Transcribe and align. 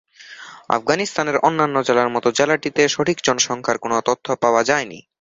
আফগানিস্তানের 0.69 1.37
অন্যান্য 1.39 1.75
জেলার 1.83 2.09
মত 2.09 2.25
জেলাটিতে 2.29 2.81
সঠিক 2.87 3.17
জনসংখ্যার 3.23 3.77
কোন 3.77 3.93
তথ্য 4.05 4.25
পাওয়া 4.35 4.61
যায়নি। 4.63 4.99